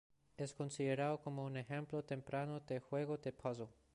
[0.35, 3.67] Es considerado como un ejemplo temprano de juego de puzle.